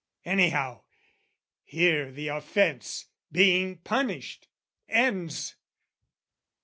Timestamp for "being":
3.31-3.77